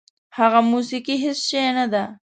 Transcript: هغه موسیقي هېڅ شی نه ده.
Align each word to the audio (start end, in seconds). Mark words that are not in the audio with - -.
هغه 0.37 0.59
موسیقي 0.71 1.15
هېڅ 1.23 1.39
شی 1.47 1.63
نه 1.77 1.85
ده. 1.93 2.03